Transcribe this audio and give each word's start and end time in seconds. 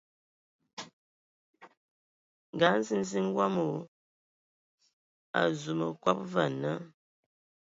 Nga 2.53 2.69
nziziŋ 2.79 3.25
wama 3.37 3.61
o 3.73 3.77
azu 5.39 5.71
ma 5.79 5.87
kɔb 6.01 6.19
va 6.31 6.41
ana. 6.49 6.71